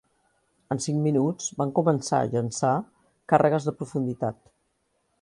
[0.75, 2.75] En cinc minuts van començar llençar
[3.35, 4.43] càrregues de profunditat.